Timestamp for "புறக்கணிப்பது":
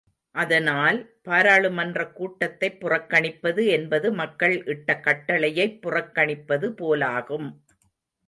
2.81-3.67, 5.81-6.69